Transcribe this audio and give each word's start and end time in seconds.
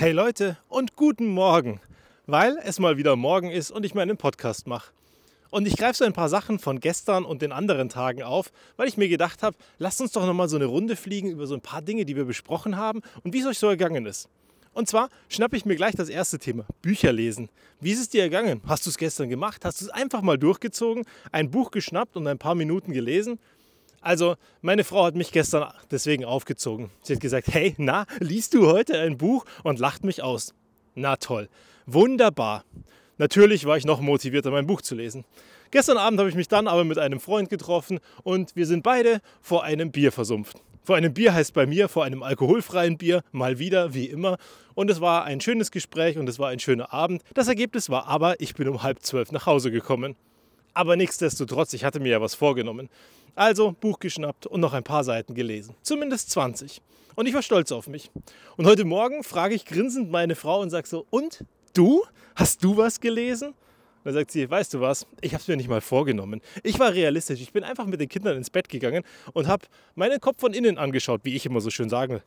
Hey 0.00 0.12
Leute 0.12 0.56
und 0.70 0.96
guten 0.96 1.26
Morgen, 1.26 1.78
weil 2.26 2.56
es 2.64 2.78
mal 2.78 2.96
wieder 2.96 3.16
morgen 3.16 3.50
ist 3.50 3.70
und 3.70 3.84
ich 3.84 3.94
meinen 3.94 4.16
Podcast 4.16 4.66
mache. 4.66 4.92
Und 5.50 5.66
ich 5.66 5.76
greife 5.76 5.96
so 5.96 6.06
ein 6.06 6.14
paar 6.14 6.30
Sachen 6.30 6.58
von 6.58 6.80
gestern 6.80 7.26
und 7.26 7.42
den 7.42 7.52
anderen 7.52 7.90
Tagen 7.90 8.22
auf, 8.22 8.50
weil 8.78 8.88
ich 8.88 8.96
mir 8.96 9.10
gedacht 9.10 9.42
habe, 9.42 9.58
lasst 9.76 10.00
uns 10.00 10.12
doch 10.12 10.24
nochmal 10.24 10.48
so 10.48 10.56
eine 10.56 10.64
Runde 10.64 10.96
fliegen 10.96 11.28
über 11.28 11.46
so 11.46 11.52
ein 11.52 11.60
paar 11.60 11.82
Dinge, 11.82 12.06
die 12.06 12.16
wir 12.16 12.24
besprochen 12.24 12.78
haben 12.78 13.02
und 13.24 13.34
wie 13.34 13.40
es 13.40 13.46
euch 13.46 13.58
so 13.58 13.68
ergangen 13.68 14.06
ist. 14.06 14.30
Und 14.72 14.88
zwar 14.88 15.10
schnappe 15.28 15.58
ich 15.58 15.66
mir 15.66 15.76
gleich 15.76 15.96
das 15.96 16.08
erste 16.08 16.38
Thema, 16.38 16.64
Bücher 16.80 17.12
lesen. 17.12 17.50
Wie 17.78 17.92
ist 17.92 18.00
es 18.00 18.08
dir 18.08 18.22
ergangen? 18.22 18.62
Hast 18.66 18.86
du 18.86 18.90
es 18.90 18.96
gestern 18.96 19.28
gemacht? 19.28 19.66
Hast 19.66 19.82
du 19.82 19.84
es 19.84 19.90
einfach 19.90 20.22
mal 20.22 20.38
durchgezogen, 20.38 21.04
ein 21.30 21.50
Buch 21.50 21.72
geschnappt 21.72 22.16
und 22.16 22.26
ein 22.26 22.38
paar 22.38 22.54
Minuten 22.54 22.94
gelesen? 22.94 23.38
Also, 24.02 24.36
meine 24.62 24.84
Frau 24.84 25.04
hat 25.04 25.14
mich 25.14 25.30
gestern 25.30 25.72
deswegen 25.90 26.24
aufgezogen. 26.24 26.90
Sie 27.02 27.12
hat 27.12 27.20
gesagt, 27.20 27.48
hey, 27.48 27.74
na, 27.76 28.06
liest 28.18 28.54
du 28.54 28.66
heute 28.66 28.98
ein 28.98 29.18
Buch 29.18 29.44
und 29.62 29.78
lacht 29.78 30.04
mich 30.04 30.22
aus. 30.22 30.54
Na 30.94 31.16
toll, 31.16 31.48
wunderbar. 31.86 32.64
Natürlich 33.18 33.66
war 33.66 33.76
ich 33.76 33.84
noch 33.84 34.00
motivierter, 34.00 34.50
mein 34.50 34.66
Buch 34.66 34.80
zu 34.80 34.94
lesen. 34.94 35.26
Gestern 35.70 35.98
Abend 35.98 36.18
habe 36.18 36.30
ich 36.30 36.34
mich 36.34 36.48
dann 36.48 36.66
aber 36.66 36.84
mit 36.84 36.96
einem 36.96 37.20
Freund 37.20 37.50
getroffen 37.50 38.00
und 38.22 38.56
wir 38.56 38.66
sind 38.66 38.82
beide 38.82 39.20
vor 39.42 39.64
einem 39.64 39.92
Bier 39.92 40.12
versumpft. 40.12 40.56
Vor 40.82 40.96
einem 40.96 41.12
Bier 41.12 41.34
heißt 41.34 41.52
bei 41.52 41.66
mir 41.66 41.88
vor 41.88 42.04
einem 42.04 42.22
alkoholfreien 42.22 42.96
Bier, 42.96 43.22
mal 43.32 43.58
wieder, 43.58 43.92
wie 43.92 44.06
immer. 44.06 44.38
Und 44.74 44.90
es 44.90 45.02
war 45.02 45.24
ein 45.24 45.42
schönes 45.42 45.70
Gespräch 45.70 46.16
und 46.16 46.26
es 46.28 46.38
war 46.38 46.48
ein 46.48 46.58
schöner 46.58 46.92
Abend. 46.94 47.22
Das 47.34 47.48
Ergebnis 47.48 47.90
war 47.90 48.08
aber, 48.08 48.40
ich 48.40 48.54
bin 48.54 48.66
um 48.66 48.82
halb 48.82 49.02
zwölf 49.02 49.30
nach 49.30 49.44
Hause 49.44 49.70
gekommen. 49.70 50.16
Aber 50.74 50.96
nichtsdestotrotz, 50.96 51.72
ich 51.72 51.84
hatte 51.84 52.00
mir 52.00 52.10
ja 52.10 52.20
was 52.20 52.34
vorgenommen. 52.34 52.88
Also 53.34 53.72
Buch 53.72 53.98
geschnappt 53.98 54.46
und 54.46 54.60
noch 54.60 54.72
ein 54.72 54.84
paar 54.84 55.04
Seiten 55.04 55.34
gelesen. 55.34 55.74
Zumindest 55.82 56.30
20. 56.30 56.80
Und 57.16 57.26
ich 57.26 57.34
war 57.34 57.42
stolz 57.42 57.72
auf 57.72 57.88
mich. 57.88 58.10
Und 58.56 58.66
heute 58.66 58.84
Morgen 58.84 59.24
frage 59.24 59.54
ich 59.54 59.64
grinsend 59.64 60.10
meine 60.10 60.34
Frau 60.34 60.60
und 60.60 60.70
sage 60.70 60.88
so, 60.88 61.06
und 61.10 61.44
du? 61.74 62.02
Hast 62.36 62.64
du 62.64 62.76
was 62.76 63.00
gelesen? 63.00 63.54
dann 64.04 64.14
sagt 64.14 64.30
sie, 64.30 64.48
weißt 64.48 64.74
du 64.74 64.80
was, 64.80 65.06
ich 65.20 65.34
habe 65.34 65.42
es 65.42 65.48
mir 65.48 65.56
nicht 65.56 65.68
mal 65.68 65.80
vorgenommen. 65.80 66.40
Ich 66.62 66.78
war 66.78 66.92
realistisch. 66.92 67.40
Ich 67.40 67.52
bin 67.52 67.64
einfach 67.64 67.86
mit 67.86 68.00
den 68.00 68.08
Kindern 68.08 68.36
ins 68.36 68.50
Bett 68.50 68.68
gegangen 68.68 69.04
und 69.32 69.46
habe 69.46 69.66
meinen 69.94 70.20
Kopf 70.20 70.40
von 70.40 70.54
innen 70.54 70.78
angeschaut, 70.78 71.20
wie 71.24 71.34
ich 71.34 71.46
immer 71.46 71.60
so 71.60 71.70
schön 71.70 71.90
sage. 71.90 72.22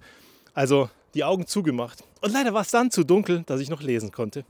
Also 0.53 0.89
die 1.15 1.23
Augen 1.23 1.47
zugemacht. 1.47 2.03
Und 2.21 2.31
leider 2.31 2.53
war 2.53 2.61
es 2.61 2.71
dann 2.71 2.91
zu 2.91 3.03
dunkel, 3.03 3.43
dass 3.45 3.59
ich 3.59 3.69
noch 3.69 3.81
lesen 3.81 4.11
konnte. 4.11 4.45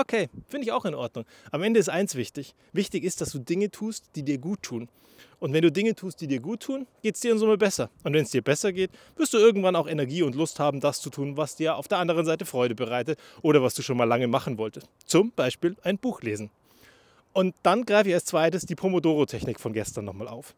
Okay, 0.00 0.28
finde 0.46 0.64
ich 0.64 0.72
auch 0.72 0.84
in 0.84 0.94
Ordnung. 0.94 1.24
Am 1.50 1.60
Ende 1.62 1.80
ist 1.80 1.88
eins 1.88 2.14
wichtig. 2.14 2.54
Wichtig 2.72 3.02
ist, 3.02 3.20
dass 3.20 3.30
du 3.30 3.40
Dinge 3.40 3.68
tust, 3.70 4.04
die 4.14 4.22
dir 4.22 4.38
gut 4.38 4.62
tun. 4.62 4.88
Und 5.40 5.52
wenn 5.52 5.62
du 5.62 5.72
Dinge 5.72 5.96
tust, 5.96 6.20
die 6.20 6.28
dir 6.28 6.38
gut 6.38 6.60
tun, 6.60 6.86
geht 7.02 7.16
es 7.16 7.20
dir 7.20 7.32
in 7.32 7.38
Summe 7.38 7.58
besser. 7.58 7.90
Und 8.04 8.12
wenn 8.12 8.22
es 8.22 8.30
dir 8.30 8.42
besser 8.42 8.72
geht, 8.72 8.92
wirst 9.16 9.34
du 9.34 9.38
irgendwann 9.38 9.74
auch 9.74 9.88
Energie 9.88 10.22
und 10.22 10.36
Lust 10.36 10.60
haben, 10.60 10.78
das 10.78 11.00
zu 11.00 11.10
tun, 11.10 11.36
was 11.36 11.56
dir 11.56 11.76
auf 11.76 11.88
der 11.88 11.98
anderen 11.98 12.24
Seite 12.24 12.46
Freude 12.46 12.76
bereitet 12.76 13.18
oder 13.42 13.60
was 13.60 13.74
du 13.74 13.82
schon 13.82 13.96
mal 13.96 14.04
lange 14.04 14.28
machen 14.28 14.56
wolltest. 14.56 14.88
Zum 15.04 15.32
Beispiel 15.32 15.76
ein 15.82 15.98
Buch 15.98 16.22
lesen. 16.22 16.50
Und 17.32 17.56
dann 17.64 17.84
greife 17.84 18.10
ich 18.10 18.14
als 18.14 18.24
zweites 18.24 18.66
die 18.66 18.76
Pomodoro-Technik 18.76 19.58
von 19.58 19.72
gestern 19.72 20.04
nochmal 20.04 20.28
auf. 20.28 20.54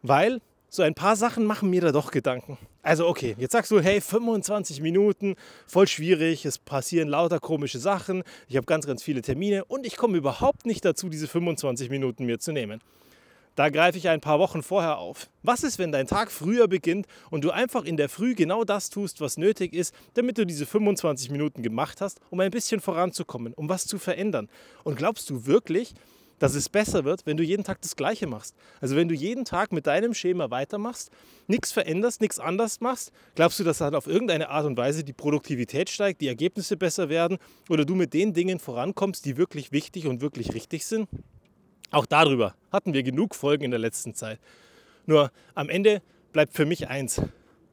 Weil 0.00 0.40
so 0.70 0.82
ein 0.82 0.94
paar 0.94 1.16
Sachen 1.16 1.44
machen 1.44 1.70
mir 1.70 1.80
da 1.80 1.92
doch 1.92 2.10
Gedanken. 2.10 2.58
Also 2.82 3.06
okay, 3.06 3.34
jetzt 3.38 3.52
sagst 3.52 3.70
du, 3.70 3.80
hey, 3.80 4.00
25 4.00 4.80
Minuten, 4.80 5.34
voll 5.66 5.88
schwierig, 5.88 6.44
es 6.44 6.58
passieren 6.58 7.08
lauter 7.08 7.40
komische 7.40 7.78
Sachen, 7.78 8.22
ich 8.48 8.56
habe 8.56 8.66
ganz, 8.66 8.86
ganz 8.86 9.02
viele 9.02 9.22
Termine 9.22 9.64
und 9.64 9.86
ich 9.86 9.96
komme 9.96 10.18
überhaupt 10.18 10.66
nicht 10.66 10.84
dazu, 10.84 11.08
diese 11.08 11.26
25 11.26 11.90
Minuten 11.90 12.26
mir 12.26 12.38
zu 12.38 12.52
nehmen. 12.52 12.80
Da 13.56 13.70
greife 13.70 13.98
ich 13.98 14.08
ein 14.08 14.20
paar 14.20 14.38
Wochen 14.38 14.62
vorher 14.62 14.98
auf. 14.98 15.28
Was 15.42 15.64
ist, 15.64 15.80
wenn 15.80 15.90
dein 15.90 16.06
Tag 16.06 16.30
früher 16.30 16.68
beginnt 16.68 17.06
und 17.30 17.42
du 17.42 17.50
einfach 17.50 17.84
in 17.84 17.96
der 17.96 18.08
Früh 18.08 18.36
genau 18.36 18.62
das 18.62 18.88
tust, 18.88 19.20
was 19.20 19.36
nötig 19.36 19.72
ist, 19.74 19.92
damit 20.14 20.38
du 20.38 20.46
diese 20.46 20.64
25 20.64 21.30
Minuten 21.30 21.64
gemacht 21.64 22.00
hast, 22.00 22.20
um 22.30 22.38
ein 22.38 22.52
bisschen 22.52 22.80
voranzukommen, 22.80 23.54
um 23.54 23.68
was 23.68 23.84
zu 23.84 23.98
verändern? 23.98 24.48
Und 24.84 24.96
glaubst 24.96 25.28
du 25.28 25.46
wirklich, 25.46 25.94
dass 26.38 26.54
es 26.54 26.68
besser 26.68 27.04
wird, 27.04 27.26
wenn 27.26 27.36
du 27.36 27.42
jeden 27.42 27.64
Tag 27.64 27.80
das 27.82 27.96
Gleiche 27.96 28.26
machst. 28.26 28.54
Also 28.80 28.96
wenn 28.96 29.08
du 29.08 29.14
jeden 29.14 29.44
Tag 29.44 29.72
mit 29.72 29.86
deinem 29.86 30.14
Schema 30.14 30.50
weitermachst, 30.50 31.10
nichts 31.46 31.72
veränderst, 31.72 32.20
nichts 32.20 32.38
anders 32.38 32.80
machst, 32.80 33.12
glaubst 33.34 33.58
du, 33.58 33.64
dass 33.64 33.78
dann 33.78 33.94
auf 33.94 34.06
irgendeine 34.06 34.48
Art 34.48 34.66
und 34.66 34.76
Weise 34.76 35.04
die 35.04 35.12
Produktivität 35.12 35.90
steigt, 35.90 36.20
die 36.20 36.28
Ergebnisse 36.28 36.76
besser 36.76 37.08
werden 37.08 37.38
oder 37.68 37.84
du 37.84 37.94
mit 37.94 38.14
den 38.14 38.32
Dingen 38.32 38.58
vorankommst, 38.58 39.24
die 39.24 39.36
wirklich 39.36 39.72
wichtig 39.72 40.06
und 40.06 40.20
wirklich 40.20 40.54
richtig 40.54 40.86
sind? 40.86 41.08
Auch 41.90 42.06
darüber 42.06 42.54
hatten 42.70 42.92
wir 42.92 43.02
genug 43.02 43.34
Folgen 43.34 43.64
in 43.64 43.70
der 43.70 43.80
letzten 43.80 44.14
Zeit. 44.14 44.38
Nur 45.06 45.30
am 45.54 45.70
Ende 45.70 46.02
bleibt 46.32 46.54
für 46.54 46.66
mich 46.66 46.88
eins. 46.88 47.20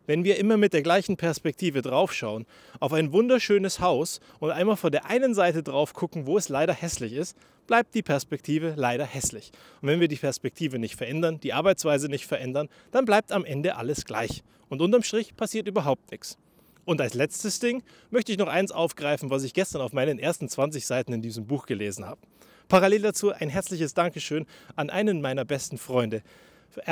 Wenn 0.08 0.24
wir 0.24 0.38
immer 0.38 0.58
mit 0.58 0.74
der 0.74 0.84
gleichen 0.84 1.18
Perspektive 1.18 1.82
draufschauen, 1.82 2.46
auf 2.80 2.94
ein 2.94 3.12
wunderschönes 3.12 3.80
Haus 3.80 4.20
und 4.40 4.52
einmal 4.52 4.78
von 4.78 4.92
der 4.92 5.06
einen 5.06 5.34
Seite 5.34 5.64
drauf 5.64 5.94
gucken, 5.94 6.28
wo 6.28 6.38
es 6.38 6.50
leider 6.50 6.74
hässlich 6.74 7.14
ist, 7.14 7.36
bleibt 7.66 7.96
die 7.96 8.04
Perspektive 8.04 8.74
leider 8.76 9.06
hässlich. 9.06 9.52
Und 9.82 9.90
wenn 9.90 10.00
wir 10.00 10.08
die 10.08 10.16
Perspektive 10.16 10.78
nicht 10.78 10.96
verändern, 10.96 11.40
die 11.40 11.54
Arbeitsweise 11.54 12.08
nicht 12.08 12.28
verändern, 12.28 12.70
dann 12.92 13.06
bleibt 13.06 13.32
am 13.32 13.46
Ende 13.46 13.76
alles 13.76 14.06
gleich. 14.06 14.44
Und 14.70 14.82
unterm 14.82 15.04
Strich 15.04 15.36
passiert 15.36 15.68
überhaupt 15.68 16.12
nichts. 16.12 16.38
Und 16.86 17.02
als 17.02 17.16
letztes 17.16 17.60
Ding 17.60 17.82
möchte 18.12 18.32
ich 18.32 18.38
noch 18.38 18.48
eins 18.48 18.72
aufgreifen, 18.72 19.32
was 19.32 19.44
ich 19.44 19.56
gestern 19.56 19.82
auf 19.82 19.94
meinen 19.94 20.20
ersten 20.20 20.48
20 20.48 20.86
Seiten 20.86 21.14
in 21.14 21.24
diesem 21.24 21.48
Buch 21.48 21.66
gelesen 21.66 22.06
habe. 22.06 22.22
Parallel 22.68 23.02
dazu 23.02 23.32
ein 23.32 23.50
herzliches 23.50 23.94
Dankeschön 23.96 24.46
an 24.76 24.92
einen 24.92 25.22
meiner 25.22 25.46
besten 25.46 25.78
Freunde, 25.78 26.22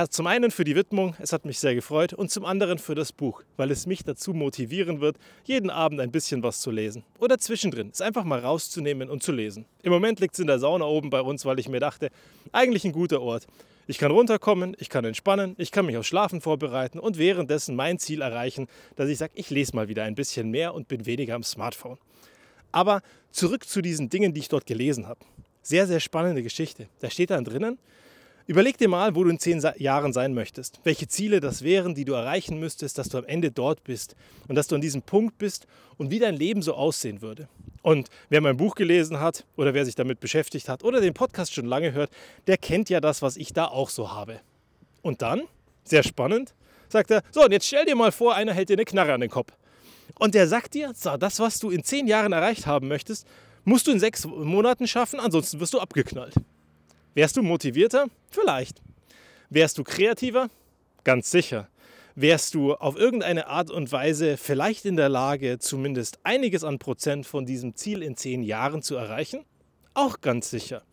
zum 0.09 0.27
einen 0.27 0.51
für 0.51 0.63
die 0.63 0.75
Widmung, 0.75 1.15
es 1.19 1.33
hat 1.33 1.45
mich 1.45 1.59
sehr 1.59 1.75
gefreut, 1.75 2.13
und 2.13 2.31
zum 2.31 2.45
anderen 2.45 2.77
für 2.77 2.95
das 2.95 3.11
Buch, 3.11 3.43
weil 3.57 3.71
es 3.71 3.85
mich 3.85 4.03
dazu 4.03 4.33
motivieren 4.33 5.01
wird, 5.01 5.17
jeden 5.43 5.69
Abend 5.69 5.99
ein 5.99 6.11
bisschen 6.11 6.43
was 6.43 6.59
zu 6.59 6.71
lesen. 6.71 7.03
Oder 7.19 7.37
zwischendrin, 7.37 7.89
es 7.91 8.01
einfach 8.01 8.23
mal 8.23 8.39
rauszunehmen 8.39 9.09
und 9.09 9.23
zu 9.23 9.31
lesen. 9.31 9.65
Im 9.81 9.91
Moment 9.91 10.19
liegt 10.19 10.35
es 10.35 10.39
in 10.39 10.47
der 10.47 10.59
Sauna 10.59 10.85
oben 10.85 11.09
bei 11.09 11.21
uns, 11.21 11.45
weil 11.45 11.59
ich 11.59 11.67
mir 11.67 11.79
dachte, 11.79 12.09
eigentlich 12.51 12.85
ein 12.85 12.93
guter 12.93 13.21
Ort. 13.21 13.47
Ich 13.85 13.97
kann 13.97 14.11
runterkommen, 14.11 14.77
ich 14.79 14.89
kann 14.89 15.03
entspannen, 15.03 15.55
ich 15.57 15.71
kann 15.71 15.85
mich 15.85 15.97
aufs 15.97 16.07
Schlafen 16.07 16.39
vorbereiten 16.39 16.99
und 16.99 17.17
währenddessen 17.17 17.75
mein 17.75 17.99
Ziel 17.99 18.21
erreichen, 18.21 18.67
dass 18.95 19.09
ich 19.09 19.17
sage, 19.17 19.33
ich 19.35 19.49
lese 19.49 19.75
mal 19.75 19.89
wieder 19.89 20.03
ein 20.03 20.15
bisschen 20.15 20.49
mehr 20.49 20.73
und 20.73 20.87
bin 20.87 21.05
weniger 21.05 21.35
am 21.35 21.43
Smartphone. 21.43 21.97
Aber 22.71 23.01
zurück 23.31 23.67
zu 23.67 23.81
diesen 23.81 24.09
Dingen, 24.09 24.33
die 24.33 24.39
ich 24.39 24.47
dort 24.47 24.65
gelesen 24.65 25.07
habe. 25.07 25.19
Sehr, 25.61 25.85
sehr 25.87 25.99
spannende 25.99 26.43
Geschichte. 26.43 26.87
Da 26.99 27.09
steht 27.09 27.29
dann 27.29 27.43
drinnen, 27.43 27.77
Überleg 28.45 28.77
dir 28.77 28.89
mal, 28.89 29.15
wo 29.15 29.23
du 29.23 29.29
in 29.29 29.39
zehn 29.39 29.61
Jahren 29.77 30.11
sein 30.11 30.33
möchtest, 30.33 30.81
welche 30.83 31.07
Ziele 31.07 31.39
das 31.39 31.61
wären, 31.63 31.95
die 31.95 32.03
du 32.03 32.11
erreichen 32.11 32.59
müsstest, 32.59 32.97
dass 32.97 33.07
du 33.07 33.17
am 33.17 33.25
Ende 33.25 33.51
dort 33.51 33.85
bist 33.85 34.15
und 34.49 34.55
dass 34.55 34.67
du 34.67 34.75
an 34.75 34.81
diesem 34.81 35.01
Punkt 35.01 35.37
bist 35.37 35.65
und 35.97 36.11
wie 36.11 36.19
dein 36.19 36.35
Leben 36.35 36.61
so 36.61 36.73
aussehen 36.73 37.21
würde. 37.21 37.47
Und 37.83 38.09
wer 38.27 38.41
mein 38.41 38.57
Buch 38.57 38.75
gelesen 38.75 39.21
hat 39.21 39.45
oder 39.55 39.73
wer 39.73 39.85
sich 39.85 39.95
damit 39.95 40.19
beschäftigt 40.19 40.67
hat 40.67 40.83
oder 40.83 40.99
den 40.99 41.13
Podcast 41.13 41.53
schon 41.53 41.65
lange 41.65 41.93
hört, 41.93 42.11
der 42.47 42.57
kennt 42.57 42.89
ja 42.89 42.99
das, 42.99 43.21
was 43.21 43.37
ich 43.37 43.53
da 43.53 43.65
auch 43.65 43.89
so 43.89 44.11
habe. 44.11 44.41
Und 45.01 45.21
dann, 45.21 45.43
sehr 45.85 46.03
spannend, 46.03 46.53
sagt 46.89 47.11
er, 47.11 47.23
so 47.31 47.45
und 47.45 47.51
jetzt 47.53 47.67
stell 47.67 47.85
dir 47.85 47.95
mal 47.95 48.11
vor, 48.11 48.35
einer 48.35 48.53
hält 48.53 48.67
dir 48.67 48.73
eine 48.73 48.85
Knarre 48.85 49.13
an 49.13 49.21
den 49.21 49.29
Kopf. 49.29 49.53
Und 50.19 50.35
der 50.35 50.49
sagt 50.49 50.73
dir, 50.73 50.91
so, 50.93 51.15
das, 51.15 51.39
was 51.39 51.59
du 51.59 51.69
in 51.69 51.83
zehn 51.83 52.07
Jahren 52.07 52.33
erreicht 52.33 52.65
haben 52.65 52.89
möchtest, 52.89 53.25
musst 53.63 53.87
du 53.87 53.91
in 53.91 53.99
sechs 53.99 54.25
Monaten 54.25 54.85
schaffen, 54.85 55.21
ansonsten 55.21 55.61
wirst 55.61 55.73
du 55.73 55.79
abgeknallt. 55.79 56.35
Wärst 57.13 57.37
du 57.37 57.43
motivierter? 57.43 58.07
Vielleicht. 58.31 58.81
Wärst 59.49 59.77
du 59.77 59.83
kreativer? 59.83 60.49
Ganz 61.03 61.29
sicher. 61.29 61.69
Wärst 62.15 62.55
du 62.55 62.73
auf 62.73 62.95
irgendeine 62.97 63.47
Art 63.47 63.69
und 63.69 63.91
Weise 63.91 64.37
vielleicht 64.37 64.85
in 64.85 64.95
der 64.95 65.09
Lage, 65.09 65.59
zumindest 65.59 66.19
einiges 66.23 66.63
an 66.63 66.79
Prozent 66.79 67.25
von 67.25 67.45
diesem 67.45 67.75
Ziel 67.75 68.01
in 68.01 68.17
zehn 68.17 68.41
Jahren 68.41 68.81
zu 68.81 68.95
erreichen? 68.95 69.45
Auch 69.93 70.21
ganz 70.21 70.49
sicher. 70.49 70.83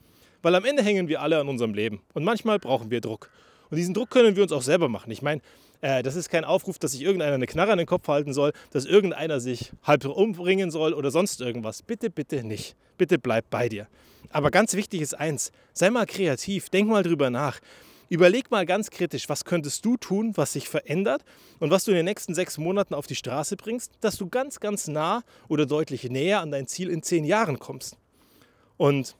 Weil 0.42 0.54
am 0.54 0.64
Ende 0.64 0.82
hängen 0.82 1.08
wir 1.08 1.22
alle 1.22 1.38
an 1.38 1.48
unserem 1.48 1.74
Leben 1.74 2.02
und 2.12 2.24
manchmal 2.24 2.58
brauchen 2.58 2.90
wir 2.90 3.00
Druck. 3.00 3.30
Und 3.70 3.76
diesen 3.76 3.94
Druck 3.94 4.10
können 4.10 4.36
wir 4.36 4.42
uns 4.42 4.52
auch 4.52 4.62
selber 4.62 4.88
machen. 4.88 5.10
Ich 5.10 5.22
meine, 5.22 5.40
äh, 5.80 6.02
das 6.02 6.16
ist 6.16 6.28
kein 6.28 6.44
Aufruf, 6.44 6.78
dass 6.78 6.92
sich 6.92 7.02
irgendeiner 7.02 7.34
eine 7.34 7.46
Knarre 7.46 7.72
an 7.72 7.78
den 7.78 7.86
Kopf 7.86 8.08
halten 8.08 8.32
soll, 8.32 8.52
dass 8.70 8.84
irgendeiner 8.84 9.40
sich 9.40 9.72
halb 9.82 10.04
umbringen 10.04 10.70
soll 10.70 10.92
oder 10.92 11.10
sonst 11.10 11.40
irgendwas. 11.40 11.82
Bitte, 11.82 12.10
bitte 12.10 12.44
nicht. 12.44 12.76
Bitte 12.98 13.18
bleib 13.18 13.48
bei 13.50 13.68
dir. 13.68 13.86
Aber 14.30 14.50
ganz 14.50 14.74
wichtig 14.74 15.00
ist 15.00 15.14
eins, 15.14 15.52
sei 15.72 15.90
mal 15.90 16.06
kreativ, 16.06 16.68
denk 16.68 16.88
mal 16.88 17.02
drüber 17.02 17.30
nach. 17.30 17.60
Überleg 18.08 18.50
mal 18.50 18.66
ganz 18.66 18.90
kritisch, 18.90 19.28
was 19.28 19.44
könntest 19.44 19.84
du 19.84 19.96
tun, 19.96 20.32
was 20.36 20.52
sich 20.52 20.68
verändert 20.68 21.24
und 21.60 21.70
was 21.70 21.84
du 21.84 21.92
in 21.92 21.96
den 21.96 22.06
nächsten 22.06 22.34
sechs 22.34 22.58
Monaten 22.58 22.92
auf 22.92 23.06
die 23.06 23.14
Straße 23.14 23.56
bringst, 23.56 23.92
dass 24.00 24.16
du 24.16 24.28
ganz, 24.28 24.58
ganz 24.58 24.88
nah 24.88 25.22
oder 25.48 25.64
deutlich 25.64 26.04
näher 26.10 26.40
an 26.40 26.50
dein 26.50 26.66
Ziel 26.66 26.90
in 26.90 27.04
zehn 27.04 27.24
Jahren 27.24 27.60
kommst. 27.60 27.96
Und 28.76 29.14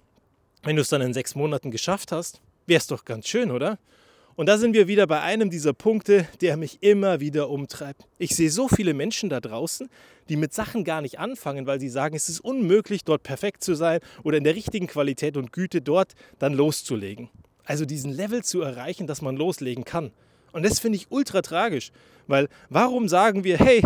wenn 0.64 0.74
du 0.74 0.82
es 0.82 0.88
dann 0.88 1.02
in 1.02 1.14
sechs 1.14 1.36
Monaten 1.36 1.70
geschafft 1.70 2.10
hast, 2.10 2.40
wäre 2.66 2.78
es 2.78 2.88
doch 2.88 3.04
ganz 3.04 3.28
schön, 3.28 3.52
oder? 3.52 3.78
Und 4.40 4.46
da 4.46 4.56
sind 4.56 4.72
wir 4.72 4.88
wieder 4.88 5.06
bei 5.06 5.20
einem 5.20 5.50
dieser 5.50 5.74
Punkte, 5.74 6.26
der 6.40 6.56
mich 6.56 6.82
immer 6.82 7.20
wieder 7.20 7.50
umtreibt. 7.50 8.06
Ich 8.16 8.34
sehe 8.34 8.48
so 8.48 8.68
viele 8.68 8.94
Menschen 8.94 9.28
da 9.28 9.38
draußen, 9.38 9.90
die 10.30 10.36
mit 10.36 10.54
Sachen 10.54 10.82
gar 10.82 11.02
nicht 11.02 11.18
anfangen, 11.18 11.66
weil 11.66 11.78
sie 11.78 11.90
sagen, 11.90 12.16
es 12.16 12.30
ist 12.30 12.40
unmöglich, 12.40 13.04
dort 13.04 13.22
perfekt 13.22 13.62
zu 13.62 13.74
sein 13.74 14.00
oder 14.22 14.38
in 14.38 14.44
der 14.44 14.54
richtigen 14.54 14.86
Qualität 14.86 15.36
und 15.36 15.52
Güte 15.52 15.82
dort 15.82 16.14
dann 16.38 16.54
loszulegen. 16.54 17.28
Also 17.64 17.84
diesen 17.84 18.12
Level 18.12 18.42
zu 18.42 18.62
erreichen, 18.62 19.06
dass 19.06 19.20
man 19.20 19.36
loslegen 19.36 19.84
kann. 19.84 20.10
Und 20.52 20.64
das 20.64 20.80
finde 20.80 20.96
ich 20.96 21.10
ultra 21.10 21.42
tragisch, 21.42 21.92
weil 22.26 22.48
warum 22.70 23.08
sagen 23.08 23.44
wir, 23.44 23.58
hey, 23.58 23.82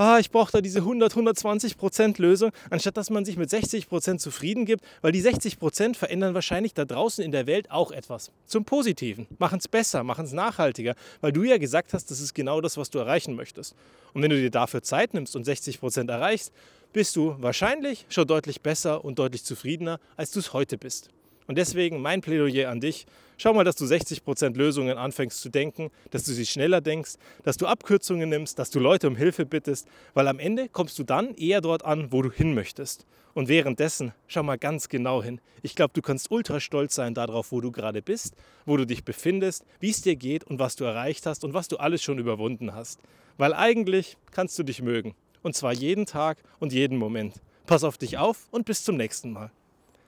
ah, 0.00 0.18
ich 0.18 0.30
brauche 0.30 0.50
da 0.50 0.60
diese 0.62 0.78
100, 0.78 1.12
120 1.12 1.76
Prozent 1.76 2.18
Lösung, 2.18 2.52
anstatt 2.70 2.96
dass 2.96 3.10
man 3.10 3.24
sich 3.26 3.36
mit 3.36 3.50
60 3.50 3.88
Prozent 3.88 4.20
zufrieden 4.20 4.64
gibt, 4.64 4.82
weil 5.02 5.12
die 5.12 5.20
60 5.20 5.58
Prozent 5.58 5.96
verändern 5.96 6.32
wahrscheinlich 6.34 6.72
da 6.72 6.86
draußen 6.86 7.22
in 7.22 7.32
der 7.32 7.46
Welt 7.46 7.70
auch 7.70 7.92
etwas. 7.92 8.32
Zum 8.46 8.64
Positiven. 8.64 9.26
Machen 9.38 9.58
es 9.58 9.68
besser, 9.68 10.02
machen 10.02 10.24
es 10.24 10.32
nachhaltiger, 10.32 10.94
weil 11.20 11.32
du 11.32 11.42
ja 11.42 11.58
gesagt 11.58 11.92
hast, 11.92 12.10
das 12.10 12.20
ist 12.20 12.34
genau 12.34 12.62
das, 12.62 12.78
was 12.78 12.88
du 12.88 12.98
erreichen 12.98 13.34
möchtest. 13.34 13.76
Und 14.14 14.22
wenn 14.22 14.30
du 14.30 14.40
dir 14.40 14.50
dafür 14.50 14.82
Zeit 14.82 15.12
nimmst 15.12 15.36
und 15.36 15.44
60 15.44 15.80
Prozent 15.80 16.08
erreichst, 16.08 16.52
bist 16.92 17.14
du 17.14 17.36
wahrscheinlich 17.38 18.06
schon 18.08 18.26
deutlich 18.26 18.62
besser 18.62 19.04
und 19.04 19.18
deutlich 19.18 19.44
zufriedener, 19.44 20.00
als 20.16 20.30
du 20.30 20.40
es 20.40 20.54
heute 20.54 20.78
bist. 20.78 21.10
Und 21.50 21.56
deswegen 21.56 22.00
mein 22.00 22.20
Plädoyer 22.20 22.70
an 22.70 22.78
dich, 22.78 23.06
schau 23.36 23.52
mal, 23.52 23.64
dass 23.64 23.74
du 23.74 23.84
60% 23.84 24.56
Lösungen 24.56 24.96
anfängst 24.96 25.40
zu 25.40 25.48
denken, 25.48 25.90
dass 26.12 26.22
du 26.22 26.30
sie 26.30 26.46
schneller 26.46 26.80
denkst, 26.80 27.14
dass 27.42 27.56
du 27.56 27.66
Abkürzungen 27.66 28.28
nimmst, 28.28 28.56
dass 28.60 28.70
du 28.70 28.78
Leute 28.78 29.08
um 29.08 29.16
Hilfe 29.16 29.46
bittest, 29.46 29.88
weil 30.14 30.28
am 30.28 30.38
Ende 30.38 30.68
kommst 30.68 30.96
du 31.00 31.02
dann 31.02 31.34
eher 31.34 31.60
dort 31.60 31.84
an, 31.84 32.12
wo 32.12 32.22
du 32.22 32.30
hin 32.30 32.54
möchtest. 32.54 33.04
Und 33.34 33.48
währenddessen 33.48 34.12
schau 34.28 34.44
mal 34.44 34.58
ganz 34.58 34.88
genau 34.88 35.24
hin. 35.24 35.40
Ich 35.62 35.74
glaube, 35.74 35.92
du 35.92 36.02
kannst 36.02 36.30
ultra 36.30 36.60
stolz 36.60 36.94
sein 36.94 37.14
darauf, 37.14 37.50
wo 37.50 37.60
du 37.60 37.72
gerade 37.72 38.00
bist, 38.00 38.36
wo 38.64 38.76
du 38.76 38.86
dich 38.86 39.04
befindest, 39.04 39.64
wie 39.80 39.90
es 39.90 40.02
dir 40.02 40.14
geht 40.14 40.44
und 40.44 40.60
was 40.60 40.76
du 40.76 40.84
erreicht 40.84 41.26
hast 41.26 41.42
und 41.42 41.52
was 41.52 41.66
du 41.66 41.78
alles 41.78 42.00
schon 42.00 42.20
überwunden 42.20 42.76
hast. 42.76 43.00
Weil 43.38 43.54
eigentlich 43.54 44.16
kannst 44.30 44.56
du 44.56 44.62
dich 44.62 44.82
mögen. 44.82 45.16
Und 45.42 45.56
zwar 45.56 45.72
jeden 45.72 46.06
Tag 46.06 46.38
und 46.60 46.72
jeden 46.72 46.96
Moment. 46.96 47.34
Pass 47.66 47.82
auf 47.82 47.98
dich 47.98 48.18
auf 48.18 48.46
und 48.52 48.66
bis 48.66 48.84
zum 48.84 48.96
nächsten 48.96 49.32
Mal. 49.32 49.50